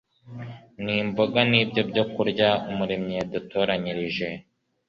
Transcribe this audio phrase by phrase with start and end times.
[0.83, 4.27] Ni mboga ni byo byokurya Umuremyi yadutoranyirije.